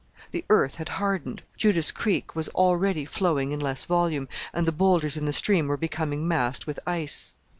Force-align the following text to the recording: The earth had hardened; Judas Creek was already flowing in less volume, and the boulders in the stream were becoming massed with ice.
The 0.31 0.43
earth 0.49 0.77
had 0.77 0.89
hardened; 0.97 1.43
Judas 1.57 1.91
Creek 1.91 2.35
was 2.35 2.49
already 2.49 3.05
flowing 3.05 3.51
in 3.51 3.59
less 3.59 3.85
volume, 3.85 4.27
and 4.51 4.65
the 4.65 4.71
boulders 4.71 5.15
in 5.15 5.25
the 5.25 5.31
stream 5.31 5.67
were 5.67 5.77
becoming 5.77 6.27
massed 6.27 6.65
with 6.65 6.79
ice. 6.87 7.35